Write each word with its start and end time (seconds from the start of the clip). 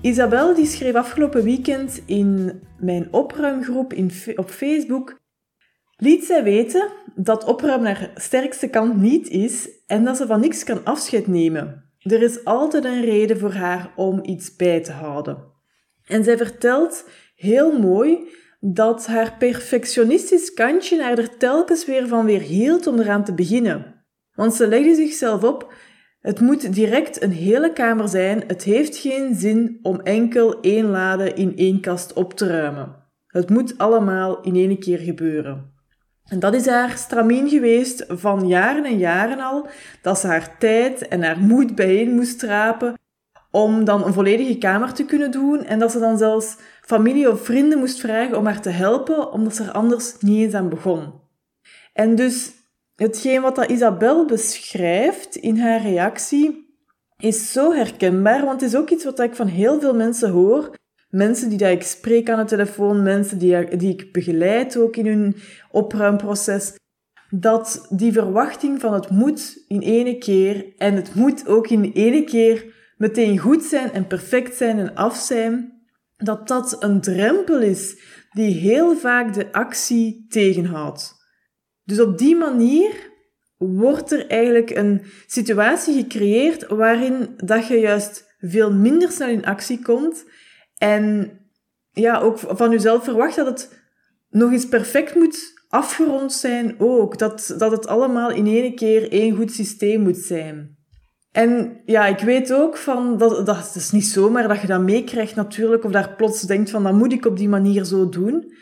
Isabel 0.00 0.54
die 0.54 0.66
schreef 0.66 0.94
afgelopen 0.94 1.44
weekend 1.44 2.02
in 2.06 2.60
mijn 2.80 3.08
opruimgroep 3.10 3.92
in, 3.92 4.10
op 4.36 4.50
Facebook 4.50 5.18
liet 5.96 6.24
zij 6.24 6.42
weten 6.42 6.88
dat 7.14 7.44
opruimen 7.44 7.96
haar 7.96 8.10
sterkste 8.14 8.68
kant 8.68 8.96
niet 8.96 9.28
is 9.28 9.68
en 9.86 10.04
dat 10.04 10.16
ze 10.16 10.26
van 10.26 10.40
niks 10.40 10.64
kan 10.64 10.84
afscheid 10.84 11.26
nemen. 11.26 11.90
Er 11.98 12.22
is 12.22 12.44
altijd 12.44 12.84
een 12.84 13.04
reden 13.04 13.38
voor 13.38 13.52
haar 13.52 13.92
om 13.96 14.20
iets 14.22 14.56
bij 14.56 14.82
te 14.82 14.92
houden. 14.92 15.52
En 16.04 16.24
zij 16.24 16.36
vertelt 16.36 17.04
heel 17.34 17.78
mooi 17.78 18.18
dat 18.60 19.06
haar 19.06 19.36
perfectionistisch 19.38 20.52
kantje 20.52 21.02
haar 21.02 21.18
er 21.18 21.36
telkens 21.36 21.84
weer 21.86 22.08
van 22.08 22.24
weer 22.24 22.40
hield 22.40 22.86
om 22.86 22.98
eraan 22.98 23.24
te 23.24 23.34
beginnen. 23.34 24.04
Want 24.34 24.54
ze 24.54 24.68
legde 24.68 24.94
zichzelf 24.94 25.42
op 25.42 25.72
het 26.28 26.40
moet 26.40 26.74
direct 26.74 27.22
een 27.22 27.32
hele 27.32 27.72
kamer 27.72 28.08
zijn. 28.08 28.44
Het 28.46 28.62
heeft 28.62 28.96
geen 28.96 29.34
zin 29.34 29.78
om 29.82 30.00
enkel 30.00 30.60
één 30.60 30.84
lade 30.90 31.32
in 31.32 31.56
één 31.56 31.80
kast 31.80 32.12
op 32.12 32.34
te 32.34 32.46
ruimen. 32.46 32.96
Het 33.26 33.50
moet 33.50 33.78
allemaal 33.78 34.40
in 34.40 34.54
één 34.54 34.78
keer 34.78 34.98
gebeuren. 34.98 35.72
En 36.24 36.38
dat 36.38 36.54
is 36.54 36.66
haar 36.66 36.96
stramien 36.96 37.48
geweest 37.48 38.04
van 38.08 38.48
jaren 38.48 38.84
en 38.84 38.98
jaren 38.98 39.40
al, 39.40 39.68
dat 40.02 40.18
ze 40.18 40.26
haar 40.26 40.58
tijd 40.58 41.08
en 41.08 41.22
haar 41.22 41.38
moed 41.38 41.74
bijeen 41.74 42.14
moest 42.14 42.38
trapen 42.38 42.94
om 43.50 43.84
dan 43.84 44.04
een 44.04 44.12
volledige 44.12 44.58
kamer 44.58 44.92
te 44.92 45.04
kunnen 45.04 45.30
doen 45.30 45.64
en 45.64 45.78
dat 45.78 45.92
ze 45.92 45.98
dan 45.98 46.18
zelfs 46.18 46.56
familie 46.80 47.30
of 47.30 47.44
vrienden 47.44 47.78
moest 47.78 48.00
vragen 48.00 48.36
om 48.36 48.46
haar 48.46 48.60
te 48.62 48.70
helpen, 48.70 49.32
omdat 49.32 49.54
ze 49.54 49.62
er 49.62 49.72
anders 49.72 50.16
niet 50.20 50.44
eens 50.44 50.54
aan 50.54 50.68
begon. 50.68 51.12
En 51.92 52.14
dus 52.14 52.57
hetgeen 52.98 53.40
wat 53.40 53.70
Isabel 53.70 54.26
beschrijft 54.26 55.36
in 55.36 55.58
haar 55.58 55.82
reactie 55.82 56.66
is 57.16 57.52
zo 57.52 57.72
herkenbaar, 57.72 58.44
want 58.44 58.60
het 58.60 58.70
is 58.70 58.76
ook 58.76 58.90
iets 58.90 59.04
wat 59.04 59.20
ik 59.20 59.34
van 59.34 59.46
heel 59.46 59.80
veel 59.80 59.94
mensen 59.94 60.30
hoor. 60.30 60.76
Mensen 61.08 61.48
die 61.48 61.58
dat 61.58 61.70
ik 61.70 61.82
spreek 61.82 62.30
aan 62.30 62.38
de 62.38 62.44
telefoon, 62.44 63.02
mensen 63.02 63.38
die, 63.38 63.76
die 63.76 63.92
ik 63.92 64.12
begeleid 64.12 64.76
ook 64.76 64.96
in 64.96 65.06
hun 65.06 65.36
opruimproces, 65.70 66.74
dat 67.30 67.86
die 67.90 68.12
verwachting 68.12 68.80
van 68.80 68.92
het 68.92 69.10
moet 69.10 69.64
in 69.68 69.80
ene 69.80 70.18
keer 70.18 70.72
en 70.76 70.94
het 70.94 71.14
moet 71.14 71.46
ook 71.46 71.68
in 71.68 71.92
ene 71.92 72.24
keer 72.24 72.74
meteen 72.96 73.38
goed 73.38 73.62
zijn 73.62 73.92
en 73.92 74.06
perfect 74.06 74.56
zijn 74.56 74.78
en 74.78 74.94
af 74.94 75.16
zijn, 75.16 75.82
dat 76.16 76.48
dat 76.48 76.82
een 76.82 77.00
drempel 77.00 77.60
is 77.60 78.00
die 78.30 78.54
heel 78.54 78.96
vaak 78.96 79.34
de 79.34 79.52
actie 79.52 80.26
tegenhoudt. 80.28 81.17
Dus 81.88 82.00
op 82.00 82.18
die 82.18 82.36
manier 82.36 83.10
wordt 83.56 84.12
er 84.12 84.26
eigenlijk 84.26 84.70
een 84.70 85.02
situatie 85.26 85.94
gecreëerd 85.94 86.66
waarin 86.66 87.28
dat 87.36 87.66
je 87.66 87.78
juist 87.78 88.36
veel 88.38 88.72
minder 88.72 89.10
snel 89.10 89.28
in 89.28 89.44
actie 89.44 89.82
komt 89.82 90.24
en 90.74 91.30
ja, 91.92 92.20
ook 92.20 92.38
van 92.38 92.70
jezelf 92.70 93.04
verwacht 93.04 93.36
dat 93.36 93.46
het 93.46 93.82
nog 94.30 94.52
eens 94.52 94.68
perfect 94.68 95.14
moet 95.14 95.62
afgerond 95.68 96.32
zijn 96.32 96.74
ook. 96.78 97.18
Dat, 97.18 97.54
dat 97.58 97.70
het 97.70 97.86
allemaal 97.86 98.30
in 98.30 98.46
één 98.46 98.74
keer 98.74 99.12
één 99.12 99.36
goed 99.36 99.52
systeem 99.52 100.00
moet 100.00 100.18
zijn. 100.18 100.76
En 101.32 101.80
ja, 101.84 102.06
ik 102.06 102.18
weet 102.18 102.52
ook 102.52 102.76
van, 102.76 103.18
dat, 103.18 103.46
dat 103.46 103.72
is 103.74 103.90
niet 103.90 104.06
zomaar 104.06 104.48
dat 104.48 104.60
je 104.60 104.66
dat 104.66 104.82
meekrijgt 104.82 105.34
natuurlijk, 105.34 105.84
of 105.84 105.90
daar 105.90 106.14
plots 106.16 106.42
denkt 106.42 106.70
van, 106.70 106.82
dat 106.82 106.92
moet 106.92 107.12
ik 107.12 107.26
op 107.26 107.36
die 107.36 107.48
manier 107.48 107.84
zo 107.84 108.08
doen. 108.08 108.52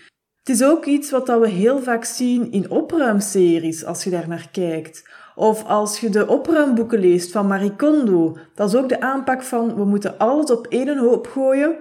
Het 0.46 0.54
is 0.54 0.64
ook 0.64 0.84
iets 0.84 1.10
wat 1.10 1.26
we 1.26 1.48
heel 1.48 1.82
vaak 1.82 2.04
zien 2.04 2.52
in 2.52 2.70
opruimseries, 2.70 3.84
als 3.84 4.04
je 4.04 4.10
daar 4.10 4.28
naar 4.28 4.48
kijkt. 4.52 5.08
Of 5.34 5.64
als 5.64 6.00
je 6.00 6.08
de 6.08 6.26
opruimboeken 6.26 6.98
leest 6.98 7.32
van 7.32 7.46
Marie 7.46 7.76
Kondo. 7.76 8.36
Dat 8.54 8.68
is 8.68 8.74
ook 8.74 8.88
de 8.88 9.00
aanpak 9.00 9.42
van 9.42 9.74
we 9.74 9.84
moeten 9.84 10.18
alles 10.18 10.50
op 10.50 10.66
één 10.66 10.98
hoop 10.98 11.26
gooien. 11.26 11.76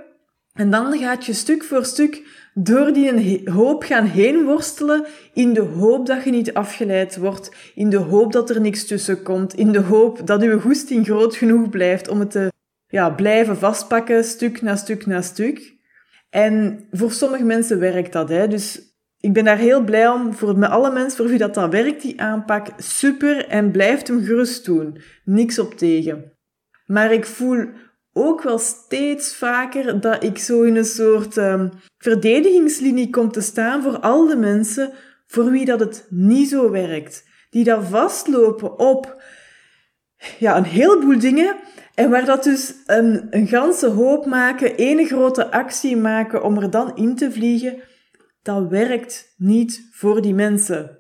En 0.53 0.71
dan 0.71 0.97
gaat 0.97 1.25
je 1.25 1.33
stuk 1.33 1.63
voor 1.63 1.85
stuk 1.85 2.21
door 2.53 2.93
die 2.93 3.49
hoop 3.51 3.83
gaan 3.83 4.05
heen 4.05 4.43
worstelen 4.43 5.05
in 5.33 5.53
de 5.53 5.61
hoop 5.61 6.05
dat 6.05 6.23
je 6.23 6.31
niet 6.31 6.53
afgeleid 6.53 7.17
wordt, 7.17 7.51
in 7.75 7.89
de 7.89 7.97
hoop 7.97 8.31
dat 8.31 8.49
er 8.49 8.61
niks 8.61 8.85
tussen 8.85 9.23
komt, 9.23 9.53
in 9.53 9.71
de 9.71 9.81
hoop 9.81 10.27
dat 10.27 10.41
je 10.41 10.59
goesting 10.59 11.05
groot 11.05 11.35
genoeg 11.35 11.69
blijft 11.69 12.07
om 12.07 12.19
het 12.19 12.31
te 12.31 12.51
ja, 12.87 13.09
blijven 13.09 13.57
vastpakken, 13.57 14.23
stuk 14.23 14.61
na 14.61 14.75
stuk 14.75 15.05
na 15.05 15.21
stuk. 15.21 15.74
En 16.29 16.87
voor 16.91 17.11
sommige 17.11 17.43
mensen 17.43 17.79
werkt 17.79 18.13
dat. 18.13 18.29
Hè. 18.29 18.47
Dus 18.47 18.95
ik 19.19 19.33
ben 19.33 19.43
daar 19.43 19.57
heel 19.57 19.83
blij 19.83 20.07
om. 20.07 20.33
Voor 20.33 20.57
met 20.57 20.69
alle 20.69 20.91
mensen 20.91 21.17
voor 21.17 21.27
wie 21.27 21.37
dat, 21.37 21.53
dat 21.53 21.71
werkt, 21.71 22.01
die 22.01 22.21
aanpak, 22.21 22.67
super. 22.77 23.47
En 23.47 23.71
blijft 23.71 24.07
hem 24.07 24.23
gerust 24.23 24.65
doen. 24.65 24.97
Niks 25.23 25.59
op 25.59 25.73
tegen. 25.73 26.31
Maar 26.85 27.13
ik 27.13 27.25
voel 27.25 27.67
ook 28.13 28.41
wel 28.41 28.57
steeds 28.57 29.35
vaker 29.35 29.99
dat 29.99 30.23
ik 30.23 30.37
zo 30.37 30.61
in 30.61 30.75
een 30.75 30.85
soort 30.85 31.37
um, 31.37 31.71
verdedigingslinie 31.97 33.09
kom 33.09 33.31
te 33.31 33.41
staan 33.41 33.81
voor 33.81 33.99
al 33.99 34.27
de 34.27 34.35
mensen 34.35 34.91
voor 35.27 35.51
wie 35.51 35.65
dat 35.65 35.79
het 35.79 36.07
niet 36.09 36.49
zo 36.49 36.71
werkt. 36.71 37.23
Die 37.49 37.63
daar 37.63 37.83
vastlopen 37.83 38.79
op 38.79 39.23
ja, 40.39 40.57
een 40.57 40.63
heleboel 40.63 41.19
dingen 41.19 41.55
en 41.95 42.09
waar 42.09 42.25
dat 42.25 42.43
dus 42.43 42.73
een, 42.85 43.27
een 43.29 43.47
ganse 43.47 43.87
hoop 43.87 44.25
maken, 44.25 44.75
ene 44.75 45.05
grote 45.05 45.51
actie 45.51 45.97
maken 45.97 46.43
om 46.43 46.57
er 46.57 46.69
dan 46.69 46.95
in 46.95 47.15
te 47.15 47.31
vliegen, 47.31 47.79
dat 48.41 48.67
werkt 48.67 49.33
niet 49.37 49.87
voor 49.91 50.21
die 50.21 50.33
mensen. 50.33 50.97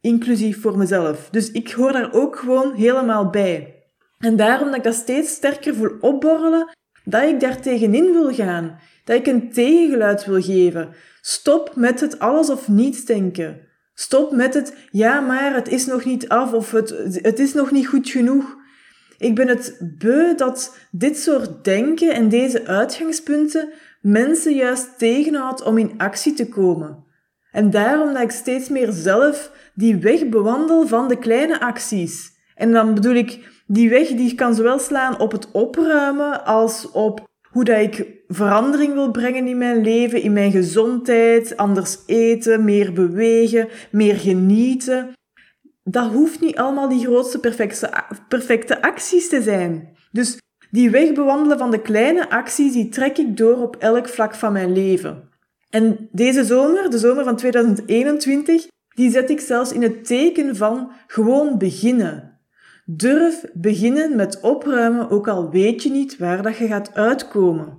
Inclusief 0.00 0.60
voor 0.60 0.78
mezelf. 0.78 1.28
Dus 1.30 1.50
ik 1.50 1.70
hoor 1.70 1.92
daar 1.92 2.12
ook 2.12 2.36
gewoon 2.36 2.74
helemaal 2.74 3.30
bij. 3.30 3.74
En 4.18 4.36
daarom 4.36 4.66
dat 4.66 4.76
ik 4.76 4.82
dat 4.82 4.94
steeds 4.94 5.30
sterker 5.30 5.74
voel 5.74 5.96
opborrelen, 6.00 6.76
dat 7.04 7.22
ik 7.22 7.40
daar 7.40 7.60
tegenin 7.60 8.12
wil 8.12 8.34
gaan. 8.34 8.78
Dat 9.04 9.16
ik 9.16 9.26
een 9.26 9.52
tegengeluid 9.52 10.24
wil 10.24 10.42
geven. 10.42 10.88
Stop 11.20 11.72
met 11.76 12.00
het 12.00 12.18
alles 12.18 12.50
of 12.50 12.68
niets 12.68 13.04
denken. 13.04 13.60
Stop 13.94 14.32
met 14.32 14.54
het, 14.54 14.76
ja 14.90 15.20
maar 15.20 15.54
het 15.54 15.68
is 15.68 15.86
nog 15.86 16.04
niet 16.04 16.28
af 16.28 16.52
of 16.52 16.70
het, 16.70 16.90
het 17.22 17.38
is 17.38 17.54
nog 17.54 17.70
niet 17.70 17.86
goed 17.86 18.08
genoeg. 18.08 18.58
Ik 19.20 19.34
ben 19.34 19.48
het 19.48 19.76
beu 19.98 20.34
dat 20.34 20.76
dit 20.90 21.18
soort 21.18 21.64
denken 21.64 22.14
en 22.14 22.28
deze 22.28 22.66
uitgangspunten 22.66 23.68
mensen 24.00 24.54
juist 24.54 24.98
tegenhoudt 24.98 25.62
om 25.62 25.78
in 25.78 25.94
actie 25.96 26.34
te 26.34 26.48
komen. 26.48 27.04
En 27.52 27.70
daarom 27.70 28.12
dat 28.12 28.22
ik 28.22 28.30
steeds 28.30 28.68
meer 28.68 28.92
zelf 28.92 29.52
die 29.74 29.96
weg 29.96 30.28
bewandel 30.28 30.86
van 30.86 31.08
de 31.08 31.18
kleine 31.18 31.60
acties. 31.60 32.30
En 32.54 32.72
dan 32.72 32.94
bedoel 32.94 33.14
ik, 33.14 33.62
die 33.66 33.90
weg 33.90 34.08
die 34.08 34.34
kan 34.34 34.54
zowel 34.54 34.78
slaan 34.78 35.20
op 35.20 35.32
het 35.32 35.50
opruimen 35.50 36.44
als 36.44 36.90
op 36.90 37.28
hoe 37.42 37.64
dat 37.64 37.80
ik 37.80 38.06
verandering 38.28 38.92
wil 38.92 39.10
brengen 39.10 39.46
in 39.46 39.58
mijn 39.58 39.82
leven, 39.82 40.22
in 40.22 40.32
mijn 40.32 40.50
gezondheid, 40.50 41.56
anders 41.56 41.98
eten, 42.06 42.64
meer 42.64 42.92
bewegen, 42.92 43.68
meer 43.90 44.16
genieten 44.16 45.10
dat 45.82 46.10
hoeft 46.10 46.40
niet 46.40 46.56
allemaal 46.56 46.88
die 46.88 47.04
grootste 47.04 47.38
perfecte, 47.38 47.90
perfecte 48.28 48.82
acties 48.82 49.28
te 49.28 49.42
zijn. 49.42 49.96
Dus 50.12 50.38
die 50.70 50.90
weg 50.90 51.12
bewandelen 51.12 51.58
van 51.58 51.70
de 51.70 51.80
kleine 51.80 52.30
acties, 52.30 52.72
die 52.72 52.88
trek 52.88 53.18
ik 53.18 53.36
door 53.36 53.56
op 53.56 53.76
elk 53.76 54.08
vlak 54.08 54.34
van 54.34 54.52
mijn 54.52 54.72
leven. 54.72 55.28
En 55.70 56.08
deze 56.12 56.44
zomer, 56.44 56.90
de 56.90 56.98
zomer 56.98 57.24
van 57.24 57.36
2021, 57.36 58.66
die 58.94 59.10
zet 59.10 59.30
ik 59.30 59.40
zelfs 59.40 59.72
in 59.72 59.82
het 59.82 60.04
teken 60.06 60.56
van 60.56 60.92
gewoon 61.06 61.58
beginnen. 61.58 62.38
Durf 62.84 63.44
beginnen 63.52 64.16
met 64.16 64.40
opruimen, 64.40 65.10
ook 65.10 65.28
al 65.28 65.50
weet 65.50 65.82
je 65.82 65.90
niet 65.90 66.18
waar 66.18 66.42
dat 66.42 66.56
je 66.56 66.66
gaat 66.66 66.94
uitkomen. 66.94 67.78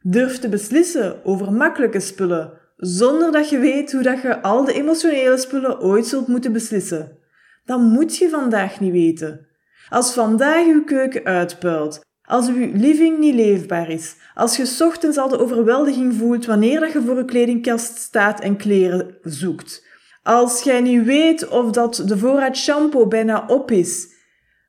Durf 0.00 0.38
te 0.38 0.48
beslissen 0.48 1.24
over 1.24 1.52
makkelijke 1.52 2.00
spullen, 2.00 2.52
zonder 2.76 3.32
dat 3.32 3.48
je 3.48 3.58
weet 3.58 3.92
hoe 3.92 4.02
dat 4.02 4.22
je 4.22 4.42
al 4.42 4.64
de 4.64 4.72
emotionele 4.72 5.38
spullen 5.38 5.80
ooit 5.80 6.06
zult 6.06 6.26
moeten 6.26 6.52
beslissen 6.52 7.20
dan 7.64 7.82
moet 7.82 8.16
je 8.16 8.28
vandaag 8.28 8.80
niet 8.80 8.92
weten. 8.92 9.46
Als 9.88 10.12
vandaag 10.12 10.66
uw 10.66 10.84
keuken 10.84 11.24
uitpuilt, 11.24 12.00
als 12.22 12.48
uw 12.48 12.70
living 12.74 13.18
niet 13.18 13.34
leefbaar 13.34 13.90
is, 13.90 14.16
als 14.34 14.56
je 14.56 14.84
ochtends 14.84 15.18
al 15.18 15.28
de 15.28 15.38
overweldiging 15.38 16.14
voelt 16.14 16.46
wanneer 16.46 16.80
dat 16.80 16.92
je 16.92 17.02
voor 17.02 17.16
je 17.16 17.24
kledingkast 17.24 17.96
staat 17.96 18.40
en 18.40 18.56
kleren 18.56 19.16
zoekt, 19.22 19.86
als 20.22 20.62
jij 20.62 20.80
niet 20.80 21.04
weet 21.04 21.48
of 21.48 21.70
dat 21.70 22.02
de 22.06 22.18
voorraad 22.18 22.56
shampoo 22.56 23.06
bijna 23.06 23.44
op 23.46 23.70
is, 23.70 24.10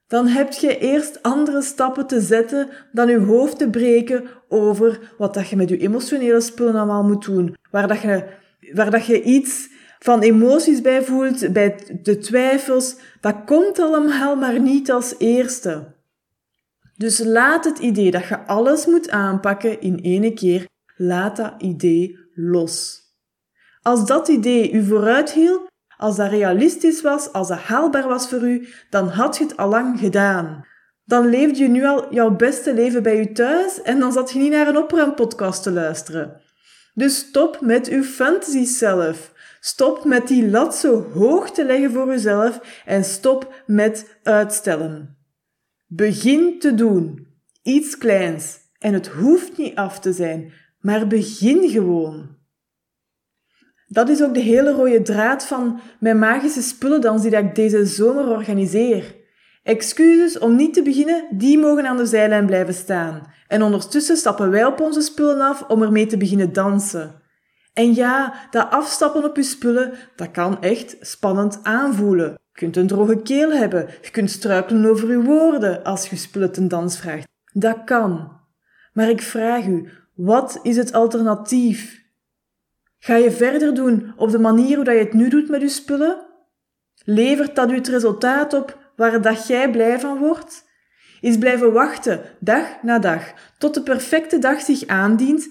dan 0.08 0.28
heb 0.28 0.52
je 0.52 0.78
eerst 0.78 1.22
andere 1.22 1.62
stappen 1.62 2.08
te 2.08 2.22
zetten 2.22 2.70
dan 2.92 3.10
uw 3.10 3.26
hoofd 3.26 3.58
te 3.58 3.70
breken 3.70 4.24
over 4.50 5.14
wat 5.18 5.34
dat 5.34 5.50
je 5.50 5.56
met 5.56 5.70
je 5.70 5.78
emotionele 5.78 6.42
spullen 6.42 6.76
allemaal 6.76 7.04
moet 7.04 7.26
doen. 7.26 7.56
Waar 7.72 7.88
dat 7.88 8.02
je, 8.02 8.26
waar 8.74 8.92
dat 8.92 9.06
je 9.06 9.22
iets 9.22 9.70
van 10.04 10.22
emoties 10.22 10.82
bij 10.82 11.04
voelt, 11.04 11.54
bij 11.54 12.00
de 12.02 12.18
twijfels. 12.18 12.96
Dat 13.22 13.36
komt 13.46 13.80
allemaal 13.80 14.36
maar 14.36 14.60
niet 14.60 14.92
als 14.92 15.16
eerste. 15.18 15.94
Dus 16.96 17.20
laat 17.20 17.66
het 17.66 17.80
idee 17.80 18.12
dat 18.12 18.28
je 18.28 18.46
alles 18.46 18.86
moet 18.86 19.10
aanpakken 19.10 19.82
in 19.82 20.00
één 20.02 20.36
keer, 20.36 20.68
laat 20.96 21.36
dat 21.36 21.54
idee 21.58 22.20
los. 22.34 23.02
Als 23.82 24.06
dat 24.06 24.28
idee 24.28 24.72
u 24.72 24.84
vooruit 24.84 25.32
hield, 25.32 25.68
als 25.98 26.16
dat 26.16 26.30
realistisch 26.30 27.02
was, 27.02 27.32
als 27.32 27.48
dat 27.48 27.60
haalbaar 27.60 28.08
was 28.08 28.30
voor 28.30 28.42
u, 28.42 28.68
dan 28.90 29.08
had 29.08 29.38
je 29.38 29.44
het 29.44 29.58
al 29.58 29.70
lang 29.70 30.00
gedaan. 30.00 30.66
Dan 31.06 31.28
leefde 31.28 31.60
je 31.60 31.70
nu 31.70 31.86
al 31.86 32.14
jouw 32.14 32.36
beste 32.36 32.74
leven 32.74 33.04
bij 33.04 33.20
u 33.20 33.32
thuis 33.32 33.82
en 33.82 34.00
dan 34.00 34.12
zat 34.12 34.32
je 34.32 34.40
niet 34.40 34.52
naar 34.52 34.68
een 34.68 34.78
opruimpodcast 34.78 35.64
te 35.64 35.72
luisteren. 35.72 36.42
Dus 36.94 37.18
stop 37.18 37.62
met 37.62 37.88
uw 37.88 38.04
fantasy 38.04 38.66
zelf. 38.66 39.32
Stop 39.66 40.06
met 40.06 40.28
die 40.28 40.50
lat 40.50 40.76
zo 40.76 41.12
hoog 41.14 41.52
te 41.52 41.66
leggen 41.66 41.92
voor 41.92 42.14
uzelf 42.14 42.82
en 42.86 43.04
stop 43.04 43.64
met 43.66 44.18
uitstellen. 44.24 45.18
Begin 45.88 46.60
te 46.60 46.74
doen. 46.74 47.28
Iets 47.62 47.98
kleins. 47.98 48.58
En 48.80 48.94
het 48.94 49.08
hoeft 49.08 49.58
niet 49.58 49.76
af 49.76 50.00
te 50.00 50.14
zijn, 50.14 50.54
maar 50.80 51.08
begin 51.08 51.70
gewoon. 51.70 52.38
Dat 53.88 54.10
is 54.10 54.24
ook 54.24 54.34
de 54.34 54.40
hele 54.40 54.72
rode 54.72 55.02
draad 55.02 55.46
van 55.46 55.80
mijn 56.00 56.20
magische 56.20 56.62
spullendans 56.62 57.22
die 57.22 57.38
ik 57.38 57.56
deze 57.56 57.86
zomer 57.86 58.28
organiseer. 58.28 59.16
Excuses 59.64 60.40
om 60.40 60.56
niet 60.56 60.74
te 60.74 60.82
beginnen, 60.82 61.28
die 61.32 61.58
mogen 61.58 61.86
aan 61.86 61.98
de 61.98 62.06
zijlijn 62.06 62.46
blijven 62.46 62.74
staan. 62.74 63.34
En 63.48 63.62
ondertussen 63.62 64.18
stappen 64.18 64.50
wij 64.50 64.66
op 64.66 64.80
onze 64.80 65.02
spullen 65.02 65.42
af 65.42 65.66
om 65.68 65.82
ermee 65.82 66.06
te 66.06 66.18
beginnen 66.18 66.54
dansen. 66.54 67.22
En 67.74 67.94
ja, 67.94 68.34
dat 68.52 68.70
afstappen 68.70 69.24
op 69.24 69.36
je 69.36 69.44
spullen, 69.44 69.94
dat 70.16 70.32
kan 70.32 70.62
echt 70.62 70.96
spannend 71.00 71.60
aanvoelen. 71.64 72.30
Je 72.32 72.60
kunt 72.60 72.78
een 72.78 72.88
droge 72.88 73.22
keel 73.22 73.52
hebben, 73.52 73.88
je 74.02 74.12
kunt 74.12 74.32
struikelen 74.32 74.90
over 74.90 75.10
je 75.10 75.22
woorden 75.22 75.84
als 75.84 76.10
je 76.10 76.16
spullen 76.16 76.52
ten 76.52 76.68
dans 76.68 77.00
vraagt. 77.00 77.28
Dat 77.54 77.84
kan. 77.86 78.32
Maar 78.94 79.10
ik 79.10 79.22
vraag 79.22 79.66
u, 79.66 79.90
wat 80.16 80.60
is 80.62 80.78
het 80.78 80.94
alternatief? 80.94 82.02
Ga 83.00 83.16
je 83.16 83.32
verder 83.32 83.76
doen 83.76 84.14
op 84.18 84.32
de 84.32 84.40
manier 84.40 84.76
hoe 84.76 84.92
je 84.92 85.00
het 85.00 85.14
nu 85.14 85.30
doet 85.30 85.50
met 85.50 85.62
je 85.62 85.70
spullen? 85.70 86.26
Levert 87.04 87.56
dat 87.56 87.72
u 87.72 87.76
het 87.76 87.88
resultaat 87.88 88.54
op 88.54 88.92
waar 88.96 89.22
dat 89.22 89.48
jij 89.48 89.72
blij 89.72 90.00
van 90.00 90.18
wordt? 90.18 90.72
Is 91.22 91.38
blijven 91.38 91.74
wachten, 91.74 92.22
dag 92.40 92.82
na 92.82 93.00
dag, 93.00 93.34
tot 93.58 93.74
de 93.74 93.82
perfecte 93.82 94.40
dag 94.40 94.62
zich 94.62 94.88
aandient 94.88 95.48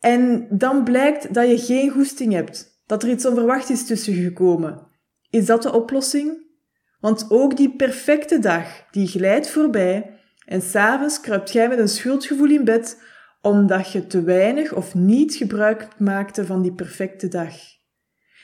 en 0.00 0.46
dan 0.50 0.84
blijkt 0.84 1.34
dat 1.34 1.48
je 1.48 1.58
geen 1.58 1.90
goesting 1.90 2.32
hebt, 2.32 2.82
dat 2.86 3.02
er 3.02 3.08
iets 3.08 3.26
onverwachts 3.26 3.70
is 3.70 3.86
tussen 3.86 4.14
gekomen. 4.14 4.86
Is 5.30 5.46
dat 5.46 5.62
de 5.62 5.72
oplossing? 5.72 6.46
Want 7.00 7.26
ook 7.28 7.56
die 7.56 7.76
perfecte 7.76 8.38
dag, 8.38 8.84
die 8.90 9.06
glijdt 9.06 9.50
voorbij 9.50 10.20
en 10.44 10.62
s'avonds 10.62 11.20
kruipt 11.20 11.52
jij 11.52 11.68
met 11.68 11.78
een 11.78 11.88
schuldgevoel 11.88 12.50
in 12.50 12.64
bed 12.64 13.02
omdat 13.40 13.92
je 13.92 14.06
te 14.06 14.22
weinig 14.22 14.72
of 14.72 14.94
niet 14.94 15.34
gebruik 15.34 15.88
maakte 15.98 16.46
van 16.46 16.62
die 16.62 16.72
perfecte 16.72 17.28
dag. 17.28 17.54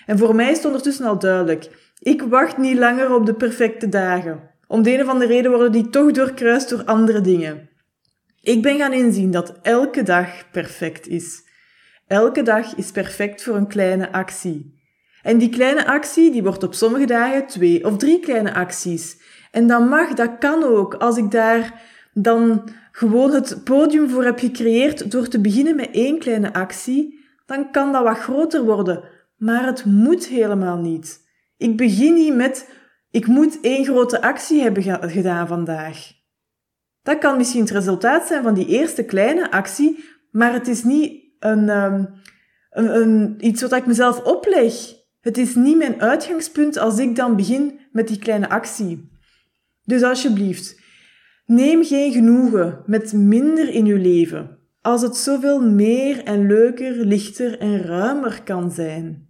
En 0.06 0.18
voor 0.18 0.34
mij 0.34 0.50
is 0.50 0.56
het 0.56 0.66
ondertussen 0.66 1.06
al 1.06 1.18
duidelijk. 1.18 1.92
Ik 1.98 2.22
wacht 2.22 2.58
niet 2.58 2.78
langer 2.78 3.14
op 3.14 3.26
de 3.26 3.34
perfecte 3.34 3.88
dagen. 3.88 4.50
Om 4.66 4.82
de 4.82 4.92
een 4.92 5.02
of 5.02 5.08
andere 5.08 5.32
reden 5.32 5.50
worden 5.50 5.72
die 5.72 5.88
toch 5.88 6.10
doorkruist 6.10 6.68
door 6.68 6.84
andere 6.84 7.20
dingen. 7.20 7.68
Ik 8.40 8.62
ben 8.62 8.78
gaan 8.78 8.92
inzien 8.92 9.30
dat 9.30 9.58
elke 9.62 10.02
dag 10.02 10.50
perfect 10.50 11.06
is. 11.06 11.43
Elke 12.14 12.42
dag 12.42 12.74
is 12.74 12.90
perfect 12.90 13.42
voor 13.42 13.56
een 13.56 13.66
kleine 13.66 14.12
actie. 14.12 14.78
En 15.22 15.38
die 15.38 15.48
kleine 15.48 15.86
actie 15.86 16.30
die 16.30 16.42
wordt 16.42 16.62
op 16.62 16.74
sommige 16.74 17.06
dagen 17.06 17.46
twee 17.46 17.84
of 17.84 17.96
drie 17.96 18.20
kleine 18.20 18.54
acties. 18.54 19.16
En 19.50 19.66
dat 19.66 19.88
mag, 19.88 20.12
dat 20.12 20.38
kan 20.38 20.64
ook. 20.64 20.94
Als 20.94 21.16
ik 21.16 21.30
daar 21.30 21.82
dan 22.12 22.68
gewoon 22.92 23.32
het 23.32 23.60
podium 23.64 24.08
voor 24.08 24.24
heb 24.24 24.38
gecreëerd 24.38 25.10
door 25.10 25.28
te 25.28 25.40
beginnen 25.40 25.76
met 25.76 25.88
één 25.90 26.18
kleine 26.18 26.52
actie, 26.52 27.24
dan 27.46 27.70
kan 27.70 27.92
dat 27.92 28.02
wat 28.02 28.18
groter 28.18 28.64
worden. 28.64 29.04
Maar 29.36 29.66
het 29.66 29.84
moet 29.84 30.26
helemaal 30.26 30.76
niet. 30.76 31.20
Ik 31.56 31.76
begin 31.76 32.14
niet 32.14 32.34
met, 32.34 32.70
ik 33.10 33.26
moet 33.26 33.58
één 33.60 33.84
grote 33.84 34.22
actie 34.22 34.62
hebben 34.62 35.10
gedaan 35.10 35.46
vandaag. 35.46 36.12
Dat 37.02 37.18
kan 37.18 37.36
misschien 37.36 37.60
het 37.60 37.70
resultaat 37.70 38.26
zijn 38.26 38.42
van 38.42 38.54
die 38.54 38.66
eerste 38.66 39.04
kleine 39.04 39.50
actie, 39.50 40.04
maar 40.30 40.52
het 40.52 40.68
is 40.68 40.84
niet 40.84 41.23
een, 41.44 41.68
um, 41.68 42.08
een, 42.70 42.96
een, 42.96 43.36
iets 43.40 43.62
wat 43.62 43.72
ik 43.72 43.86
mezelf 43.86 44.20
opleg. 44.20 44.74
Het 45.20 45.38
is 45.38 45.54
niet 45.54 45.76
mijn 45.76 46.00
uitgangspunt 46.00 46.76
als 46.76 46.98
ik 46.98 47.16
dan 47.16 47.36
begin 47.36 47.78
met 47.92 48.08
die 48.08 48.18
kleine 48.18 48.48
actie. 48.48 49.10
Dus 49.84 50.02
alsjeblieft, 50.02 50.80
neem 51.46 51.84
geen 51.84 52.12
genoegen 52.12 52.82
met 52.86 53.12
minder 53.12 53.68
in 53.68 53.86
uw 53.86 53.96
leven, 53.96 54.58
als 54.80 55.02
het 55.02 55.16
zoveel 55.16 55.62
meer 55.62 56.24
en 56.24 56.46
leuker, 56.46 56.92
lichter 56.92 57.58
en 57.58 57.82
ruimer 57.82 58.42
kan 58.44 58.70
zijn. 58.70 59.28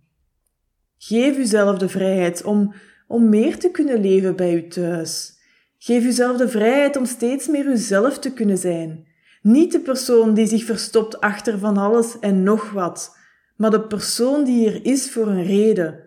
Geef 0.99 1.39
uzelf 1.39 1.79
de 1.79 1.89
vrijheid 1.89 2.45
om, 2.45 2.75
om 3.07 3.29
meer 3.29 3.59
te 3.59 3.71
kunnen 3.71 4.01
leven 4.01 4.37
bij 4.37 4.55
u 4.55 4.69
thuis. 4.69 5.33
Geef 5.79 6.05
uzelf 6.05 6.37
de 6.37 6.49
vrijheid 6.49 6.97
om 6.97 7.05
steeds 7.05 7.47
meer 7.47 7.67
uzelf 7.67 8.19
te 8.19 8.33
kunnen 8.33 8.59
zijn. 8.59 9.07
Niet 9.45 9.73
de 9.73 9.81
persoon 9.81 10.35
die 10.35 10.47
zich 10.47 10.65
verstopt 10.65 11.21
achter 11.21 11.59
van 11.59 11.77
alles 11.77 12.19
en 12.19 12.43
nog 12.43 12.71
wat, 12.71 13.17
maar 13.57 13.71
de 13.71 13.87
persoon 13.87 14.45
die 14.45 14.71
er 14.71 14.85
is 14.85 15.11
voor 15.11 15.27
een 15.27 15.45
reden. 15.45 16.01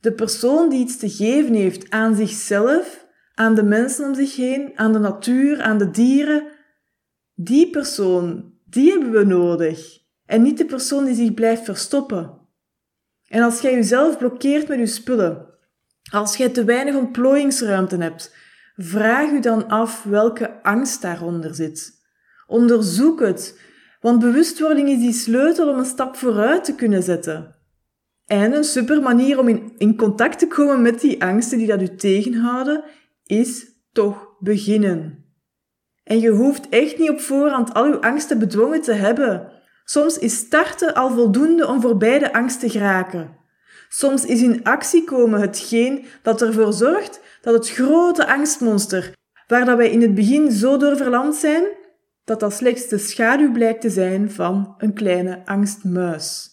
De 0.00 0.12
persoon 0.12 0.68
die 0.68 0.80
iets 0.80 0.96
te 0.96 1.08
geven 1.10 1.54
heeft 1.54 1.90
aan 1.90 2.16
zichzelf, 2.16 3.06
aan 3.34 3.54
de 3.54 3.62
mensen 3.62 4.04
om 4.04 4.14
zich 4.14 4.36
heen, 4.36 4.72
aan 4.74 4.92
de 4.92 4.98
natuur, 4.98 5.62
aan 5.62 5.78
de 5.78 5.90
dieren. 5.90 6.46
Die 7.34 7.70
persoon, 7.70 8.52
die 8.64 8.90
hebben 8.90 9.10
we 9.10 9.24
nodig. 9.24 9.98
En 10.26 10.42
niet 10.42 10.58
de 10.58 10.64
persoon 10.64 11.04
die 11.04 11.14
zich 11.14 11.34
blijft 11.34 11.64
verstoppen. 11.64 12.38
En 13.26 13.42
als 13.42 13.60
jij 13.60 13.72
jezelf 13.72 14.18
blokkeert 14.18 14.68
met 14.68 14.78
je 14.78 14.86
spullen, 14.86 15.46
als 16.12 16.36
jij 16.36 16.48
te 16.48 16.64
weinig 16.64 16.94
ontplooiingsruimte 16.94 17.96
hebt, 17.96 18.34
vraag 18.76 19.30
u 19.30 19.40
dan 19.40 19.68
af 19.68 20.02
welke 20.02 20.62
angst 20.62 21.02
daaronder 21.02 21.54
zit. 21.54 21.97
Onderzoek 22.48 23.20
het, 23.20 23.60
want 24.00 24.18
bewustwording 24.18 24.88
is 24.88 24.98
die 24.98 25.12
sleutel 25.12 25.68
om 25.68 25.78
een 25.78 25.84
stap 25.84 26.16
vooruit 26.16 26.64
te 26.64 26.74
kunnen 26.74 27.02
zetten. 27.02 27.56
En 28.26 28.52
een 28.52 28.64
super 28.64 29.02
manier 29.02 29.38
om 29.38 29.48
in, 29.48 29.72
in 29.78 29.96
contact 29.96 30.38
te 30.38 30.46
komen 30.46 30.82
met 30.82 31.00
die 31.00 31.22
angsten 31.22 31.58
die 31.58 31.66
dat 31.66 31.82
u 31.82 31.94
tegenhouden, 31.94 32.84
is 33.24 33.66
toch 33.92 34.36
beginnen. 34.38 35.24
En 36.04 36.20
je 36.20 36.30
hoeft 36.30 36.68
echt 36.68 36.98
niet 36.98 37.10
op 37.10 37.20
voorhand 37.20 37.74
al 37.74 37.84
uw 37.84 38.00
angsten 38.00 38.38
bedwongen 38.38 38.82
te 38.82 38.92
hebben. 38.92 39.52
Soms 39.84 40.18
is 40.18 40.36
starten 40.36 40.94
al 40.94 41.10
voldoende 41.10 41.66
om 41.66 41.80
voorbij 41.80 42.18
de 42.18 42.32
angst 42.32 42.60
te 42.60 42.70
geraken. 42.70 43.36
Soms 43.88 44.24
is 44.24 44.42
in 44.42 44.64
actie 44.64 45.04
komen 45.04 45.40
hetgeen 45.40 46.04
dat 46.22 46.42
ervoor 46.42 46.72
zorgt 46.72 47.20
dat 47.40 47.54
het 47.54 47.70
grote 47.70 48.26
angstmonster, 48.26 49.12
waar 49.46 49.64
dat 49.64 49.76
wij 49.76 49.90
in 49.90 50.02
het 50.02 50.14
begin 50.14 50.50
zo 50.50 50.76
door 50.76 50.96
verlamd 50.96 51.34
zijn, 51.34 51.64
dat 52.28 52.40
dat 52.40 52.52
slechts 52.52 52.88
de 52.88 52.98
schaduw 52.98 53.52
blijkt 53.52 53.80
te 53.80 53.90
zijn 53.90 54.30
van 54.30 54.74
een 54.78 54.92
kleine 54.92 55.46
angstmuis. 55.46 56.50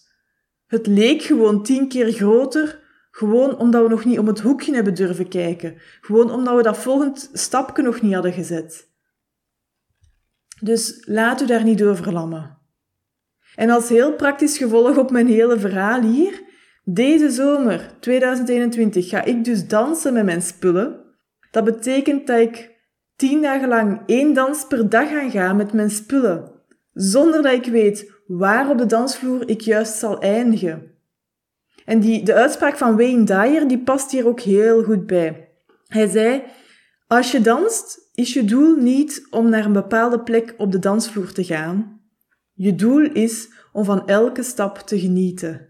Het 0.66 0.86
leek 0.86 1.22
gewoon 1.22 1.62
tien 1.62 1.88
keer 1.88 2.12
groter, 2.12 2.80
gewoon 3.10 3.58
omdat 3.58 3.82
we 3.82 3.88
nog 3.88 4.04
niet 4.04 4.18
om 4.18 4.26
het 4.26 4.40
hoekje 4.40 4.74
hebben 4.74 4.94
durven 4.94 5.28
kijken, 5.28 5.74
gewoon 6.00 6.30
omdat 6.30 6.56
we 6.56 6.62
dat 6.62 6.78
volgend 6.78 7.30
stapje 7.32 7.82
nog 7.82 8.00
niet 8.00 8.14
hadden 8.14 8.32
gezet. 8.32 8.90
Dus 10.60 11.02
laat 11.06 11.40
u 11.40 11.46
daar 11.46 11.64
niet 11.64 11.78
door 11.78 11.96
verlammen. 11.96 12.58
En 13.54 13.70
als 13.70 13.88
heel 13.88 14.14
praktisch 14.14 14.58
gevolg 14.58 14.96
op 14.96 15.10
mijn 15.10 15.26
hele 15.26 15.58
verhaal 15.58 16.02
hier, 16.02 16.42
deze 16.84 17.30
zomer 17.30 17.90
2021 18.00 19.08
ga 19.08 19.24
ik 19.24 19.44
dus 19.44 19.68
dansen 19.68 20.12
met 20.12 20.24
mijn 20.24 20.42
spullen. 20.42 21.04
Dat 21.50 21.64
betekent 21.64 22.26
dat 22.26 22.38
ik 22.38 22.75
tien 23.16 23.42
dagen 23.42 23.68
lang 23.68 24.00
één 24.06 24.32
dans 24.32 24.66
per 24.66 24.88
dag 24.88 25.08
gaan 25.08 25.30
gaan 25.30 25.56
met 25.56 25.72
mijn 25.72 25.90
spullen, 25.90 26.50
zonder 26.92 27.42
dat 27.42 27.52
ik 27.52 27.64
weet 27.66 28.12
waar 28.26 28.70
op 28.70 28.78
de 28.78 28.86
dansvloer 28.86 29.48
ik 29.48 29.60
juist 29.60 29.94
zal 29.94 30.20
eindigen. 30.20 30.94
En 31.84 32.00
die, 32.00 32.24
de 32.24 32.34
uitspraak 32.34 32.76
van 32.76 32.96
Wayne 32.96 33.24
Dyer 33.24 33.68
die 33.68 33.78
past 33.78 34.10
hier 34.10 34.26
ook 34.26 34.40
heel 34.40 34.82
goed 34.82 35.06
bij. 35.06 35.48
Hij 35.86 36.06
zei, 36.06 36.42
als 37.06 37.30
je 37.30 37.40
danst, 37.40 38.10
is 38.14 38.32
je 38.32 38.44
doel 38.44 38.76
niet 38.76 39.26
om 39.30 39.48
naar 39.48 39.64
een 39.64 39.72
bepaalde 39.72 40.20
plek 40.20 40.54
op 40.56 40.72
de 40.72 40.78
dansvloer 40.78 41.32
te 41.32 41.44
gaan. 41.44 42.00
Je 42.52 42.74
doel 42.74 43.10
is 43.12 43.48
om 43.72 43.84
van 43.84 44.06
elke 44.06 44.42
stap 44.42 44.78
te 44.78 44.98
genieten. 44.98 45.68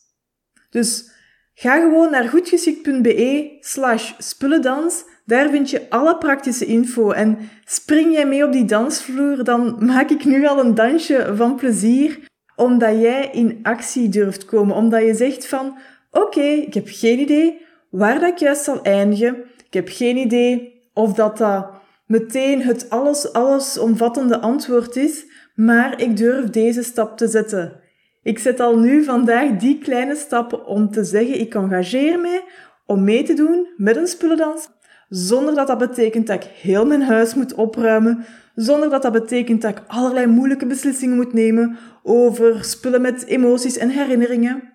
Dus 0.69 1.11
ga 1.53 1.79
gewoon 1.79 2.11
naar 2.11 2.29
goedgeschikt.be 2.29 3.57
slash 3.59 4.13
spullendans. 4.17 5.03
Daar 5.25 5.49
vind 5.49 5.69
je 5.69 5.89
alle 5.89 6.17
praktische 6.17 6.65
info. 6.65 7.11
En 7.11 7.37
spring 7.65 8.13
jij 8.13 8.25
mee 8.25 8.45
op 8.45 8.51
die 8.51 8.65
dansvloer, 8.65 9.43
dan 9.43 9.85
maak 9.85 10.09
ik 10.09 10.25
nu 10.25 10.47
al 10.47 10.59
een 10.59 10.75
dansje 10.75 11.31
van 11.35 11.55
plezier, 11.55 12.19
omdat 12.55 13.01
jij 13.01 13.29
in 13.31 13.59
actie 13.63 14.09
durft 14.09 14.45
komen. 14.45 14.75
Omdat 14.75 15.01
je 15.01 15.13
zegt 15.13 15.47
van, 15.47 15.77
oké, 16.11 16.41
ik 16.41 16.73
heb 16.73 16.87
geen 16.87 17.19
idee 17.19 17.61
waar 17.89 18.19
dat 18.19 18.29
ik 18.29 18.37
juist 18.37 18.63
zal 18.63 18.81
eindigen. 18.81 19.35
Ik 19.65 19.73
heb 19.73 19.87
geen 19.91 20.17
idee 20.17 20.81
of 20.93 21.13
dat 21.13 21.37
dat 21.37 21.67
meteen 22.07 22.61
het 22.61 22.89
alles, 22.89 23.33
alles 23.33 23.77
omvattende 23.77 24.39
antwoord 24.39 24.95
is, 24.95 25.25
maar 25.55 26.01
ik 26.01 26.17
durf 26.17 26.49
deze 26.49 26.83
stap 26.83 27.17
te 27.17 27.27
zetten. 27.27 27.81
Ik 28.23 28.39
zet 28.39 28.59
al 28.59 28.79
nu 28.79 29.03
vandaag 29.03 29.57
die 29.57 29.77
kleine 29.77 30.15
stappen 30.15 30.65
om 30.65 30.91
te 30.91 31.03
zeggen, 31.03 31.39
ik 31.39 31.53
engageer 31.53 32.19
me 32.19 32.41
om 32.85 33.03
mee 33.03 33.23
te 33.23 33.33
doen 33.33 33.67
met 33.77 33.95
een 33.95 34.07
spullendans, 34.07 34.69
zonder 35.09 35.55
dat 35.55 35.67
dat 35.67 35.77
betekent 35.77 36.27
dat 36.27 36.43
ik 36.43 36.49
heel 36.49 36.85
mijn 36.85 37.01
huis 37.01 37.33
moet 37.33 37.53
opruimen, 37.53 38.25
zonder 38.55 38.89
dat 38.89 39.01
dat 39.01 39.11
betekent 39.11 39.61
dat 39.61 39.77
ik 39.77 39.83
allerlei 39.87 40.25
moeilijke 40.25 40.65
beslissingen 40.65 41.15
moet 41.15 41.33
nemen 41.33 41.77
over 42.03 42.63
spullen 42.63 43.01
met 43.01 43.25
emoties 43.25 43.77
en 43.77 43.89
herinneringen. 43.89 44.73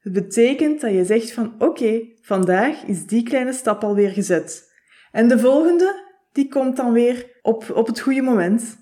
Het 0.00 0.12
betekent 0.12 0.80
dat 0.80 0.92
je 0.92 1.04
zegt 1.04 1.32
van 1.32 1.54
oké, 1.58 2.00
vandaag 2.20 2.84
is 2.84 3.06
die 3.06 3.22
kleine 3.22 3.52
stap 3.52 3.84
alweer 3.84 4.10
gezet. 4.10 4.72
En 5.12 5.28
de 5.28 5.38
volgende, 5.38 6.02
die 6.32 6.48
komt 6.48 6.76
dan 6.76 6.92
weer 6.92 7.26
op, 7.42 7.70
op 7.74 7.86
het 7.86 8.00
goede 8.00 8.22
moment. 8.22 8.76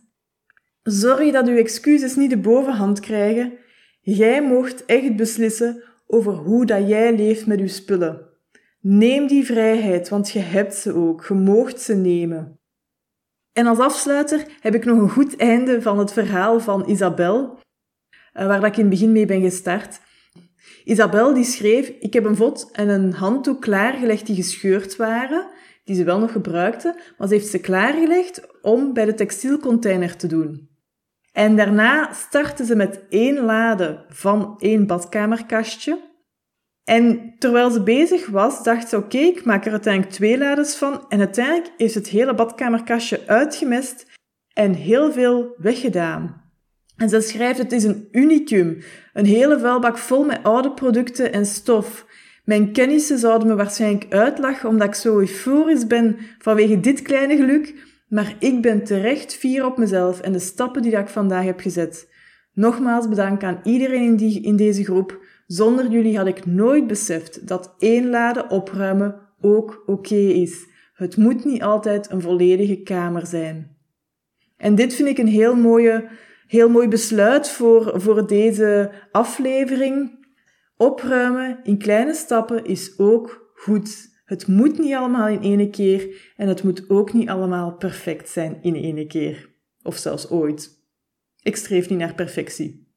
Zorg 0.83 1.33
dat 1.33 1.49
uw 1.49 1.57
excuses 1.57 2.17
niet 2.17 2.31
de 2.31 2.39
bovenhand 2.39 3.01
krijgen. 3.01 3.53
Jij 4.01 4.43
mocht 4.43 4.85
echt 4.85 5.17
beslissen 5.17 5.83
over 6.07 6.33
hoe 6.33 6.67
dat 6.67 6.89
jij 6.89 7.17
leeft 7.17 7.47
met 7.47 7.61
uw 7.61 7.69
spullen. 7.69 8.32
Neem 8.85 9.27
die 9.27 9.45
vrijheid, 9.45 10.09
want 10.09 10.31
je 10.31 10.39
hebt 10.39 10.75
ze 10.75 10.95
ook. 10.95 11.25
Je 11.29 11.35
moogt 11.35 11.81
ze 11.81 11.95
nemen. 11.95 12.61
En 13.53 13.67
als 13.67 13.79
afsluiter 13.79 14.47
heb 14.61 14.75
ik 14.75 14.85
nog 14.85 14.99
een 14.99 15.11
goed 15.11 15.37
einde 15.37 15.83
van 15.83 15.99
het 15.99 16.13
verhaal 16.13 16.61
van 16.61 16.89
Isabel, 16.89 17.59
eh, 18.33 18.47
waar 18.47 18.65
ik 18.65 18.77
in 18.77 18.81
het 18.81 18.91
begin 18.91 19.13
mee 19.13 19.27
ben 19.27 19.41
gestart. 19.41 20.01
Isabel 20.85 21.35
die 21.35 21.45
schreef, 21.45 21.89
ik 21.89 22.13
heb 22.13 22.25
een 22.25 22.37
vod 22.37 22.71
en 22.73 22.89
een 22.89 23.13
handdoek 23.13 23.61
klaargelegd 23.61 24.27
die 24.27 24.37
gescheurd 24.37 24.97
waren, 24.97 25.47
die 25.85 25.97
ze 25.97 26.05
wel 26.05 26.19
nog 26.19 26.33
gebruikte, 26.33 27.01
maar 27.19 27.29
ze 27.29 27.35
heeft 27.35 27.49
ze 27.49 27.59
klaargelegd 27.59 28.63
om 28.63 28.93
bij 28.93 29.05
de 29.05 29.15
textielcontainer 29.15 30.17
te 30.17 30.27
doen. 30.27 30.71
En 31.33 31.57
daarna 31.57 32.13
startte 32.13 32.65
ze 32.65 32.77
met 32.77 33.01
één 33.09 33.45
lade 33.45 34.05
van 34.09 34.55
één 34.59 34.87
badkamerkastje. 34.87 36.12
En 36.85 37.35
terwijl 37.39 37.71
ze 37.71 37.83
bezig 37.83 38.27
was, 38.27 38.63
dacht 38.63 38.89
ze, 38.89 38.97
oké, 38.97 39.19
ik 39.19 39.45
maak 39.45 39.65
er 39.65 39.73
uiteindelijk 39.73 40.15
twee 40.15 40.39
lades 40.39 40.75
van. 40.75 41.05
En 41.09 41.19
uiteindelijk 41.19 41.73
heeft 41.77 41.95
het 41.95 42.09
hele 42.09 42.35
badkamerkastje 42.35 43.27
uitgemest 43.27 44.07
en 44.53 44.73
heel 44.75 45.13
veel 45.13 45.55
weggedaan. 45.57 46.43
En 46.97 47.09
ze 47.09 47.21
schrijft, 47.21 47.59
het 47.59 47.73
is 47.73 47.85
een 47.85 48.09
unicum. 48.11 48.79
Een 49.13 49.27
hele 49.27 49.59
vuilbak 49.59 49.99
vol 49.99 50.25
met 50.25 50.43
oude 50.43 50.73
producten 50.73 51.33
en 51.33 51.47
stof. 51.47 52.07
Mijn 52.45 52.73
kennissen 52.73 53.19
zouden 53.19 53.49
me 53.49 53.55
waarschijnlijk 53.55 54.07
uitlachen 54.15 54.69
omdat 54.69 54.89
ik 54.89 54.95
zo 54.95 55.19
euforisch 55.19 55.87
ben 55.87 56.17
vanwege 56.39 56.81
dit 56.81 57.03
kleine 57.03 57.37
geluk, 57.37 57.75
maar 58.09 58.37
ik 58.39 58.63
ben 58.63 58.85
terecht 58.85 59.35
fier 59.35 59.65
op 59.65 59.79
mezelf 59.79 60.21
en 60.21 60.33
de 60.33 60.39
stappen 60.39 60.83
die 60.83 60.97
ik 60.97 61.09
vandaag 61.09 61.45
heb 61.45 61.61
gezet. 61.61 62.11
Nogmaals 62.53 63.09
bedankt 63.09 63.43
aan 63.43 63.61
iedereen 63.63 64.03
in, 64.03 64.17
die, 64.17 64.43
in 64.43 64.57
deze 64.57 64.85
groep. 64.85 65.22
Zonder 65.47 65.91
jullie 65.91 66.17
had 66.17 66.27
ik 66.27 66.47
nooit 66.47 66.87
beseft 66.87 67.47
dat 67.47 67.75
één 67.79 68.11
lade 68.11 68.47
opruimen 68.49 69.21
ook 69.41 69.83
oké 69.87 70.15
is. 70.15 70.67
Het 70.95 71.17
moet 71.17 71.45
niet 71.45 71.63
altijd 71.63 72.11
een 72.11 72.21
volledige 72.21 72.83
kamer 72.83 73.27
zijn. 73.27 73.77
En 74.57 74.75
dit 74.75 74.95
vind 74.95 75.09
ik 75.09 75.19
een 75.19 75.27
heel 75.27 75.57
mooie 75.57 76.09
heel 76.53 76.69
mooi 76.69 76.89
besluit 76.89 77.49
voor, 77.49 78.01
voor 78.01 78.27
deze 78.27 78.91
aflevering. 79.11 80.27
Opruimen 80.77 81.61
in 81.63 81.79
kleine 81.79 82.15
stappen 82.15 82.65
is 82.65 82.99
ook 82.99 83.53
goed. 83.55 84.21
Het 84.25 84.47
moet 84.47 84.79
niet 84.79 84.95
allemaal 84.95 85.29
in 85.29 85.43
één 85.43 85.71
keer 85.71 86.33
en 86.37 86.49
het 86.49 86.63
moet 86.63 86.91
ook 86.91 87.13
niet 87.13 87.29
allemaal 87.29 87.75
perfect 87.75 88.29
zijn 88.29 88.59
in 88.63 88.75
één 88.75 89.09
keer. 89.09 89.51
Of 89.83 89.97
zelfs 89.97 90.31
ooit. 90.31 90.81
Ik 91.43 91.57
streef 91.57 91.89
niet 91.89 91.99
naar 91.99 92.15
perfectie. 92.15 92.92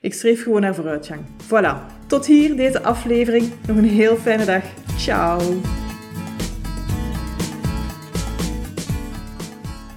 Ik 0.00 0.14
streef 0.14 0.42
gewoon 0.42 0.60
naar 0.60 0.74
vooruitgang. 0.74 1.20
Voilà. 1.46 2.06
Tot 2.06 2.26
hier 2.26 2.56
deze 2.56 2.82
aflevering. 2.82 3.52
Nog 3.66 3.76
een 3.76 3.84
heel 3.84 4.16
fijne 4.16 4.44
dag. 4.44 4.62
Ciao. 4.96 5.40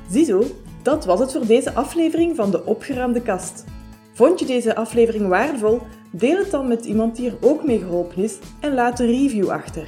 Ziezo, 0.10 0.44
dat 0.82 1.06
was 1.06 1.20
het 1.20 1.32
voor 1.32 1.46
deze 1.46 1.74
aflevering 1.74 2.36
van 2.36 2.52
de 2.52 2.66
opgeruimde 2.66 3.22
kast. 3.22 3.66
Vond 4.14 4.40
je 4.40 4.46
deze 4.46 4.76
aflevering 4.76 5.28
waardevol? 5.28 5.82
Deel 6.12 6.38
het 6.38 6.52
dan 6.52 6.68
met 6.68 6.86
iemand 6.86 7.16
die 7.16 7.30
er 7.30 7.38
ook 7.42 7.64
mee 7.64 7.80
geholpen 7.80 8.24
is 8.24 8.38
en 8.60 8.74
laat 8.74 9.00
een 9.00 9.08
review 9.08 9.50
achter. 9.50 9.88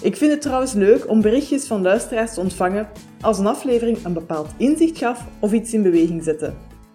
Ik 0.00 0.16
vind 0.16 0.30
het 0.30 0.42
trouwens 0.42 0.72
leuk 0.72 1.08
om 1.08 1.20
berichtjes 1.20 1.66
van 1.66 1.82
luisteraars 1.82 2.34
te 2.34 2.40
ontvangen 2.40 2.88
als 3.20 3.38
een 3.38 3.46
aflevering 3.46 4.04
een 4.04 4.12
bepaald 4.12 4.50
inzicht 4.56 4.98
gaf 4.98 5.24
of 5.40 5.52
iets 5.52 5.72
in 5.72 5.82
beweging 5.82 6.24
zette. 6.24 6.52